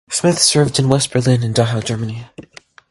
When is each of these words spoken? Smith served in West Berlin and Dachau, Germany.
Smith 0.09 0.39
served 0.39 0.79
in 0.79 0.89
West 0.89 1.11
Berlin 1.11 1.43
and 1.43 1.53
Dachau, 1.53 1.85
Germany. 1.85 2.25